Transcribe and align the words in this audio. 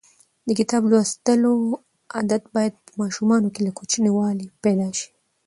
د 0.47 0.49
کتاب 0.59 0.81
لوستلو 0.91 1.53
عادت 2.15 2.43
باید 2.55 2.73
په 2.85 2.91
ماشومانو 3.01 3.47
کې 3.53 3.59
له 3.67 3.71
کوچنیوالي 3.77 4.45
پیدا 4.65 4.89
شي. 4.97 5.09